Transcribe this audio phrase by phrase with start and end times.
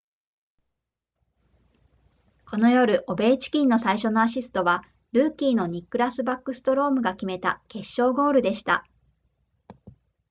[2.49, 8.83] この夜オベーチキンの最初のアシストはルーキーのニックラスバックストロームが決めた決勝ゴールでした